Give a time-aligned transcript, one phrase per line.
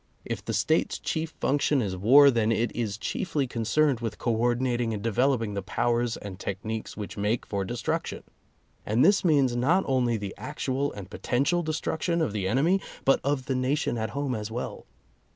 [0.25, 5.03] If the State's chief function is war, then it is chiefly concerned with coordinating and
[5.03, 8.23] developing the powers and techniques which make for destruction.
[8.83, 13.45] And this means not only the actual and potential destruction of the enemy, but of
[13.45, 14.87] the nation at home as well.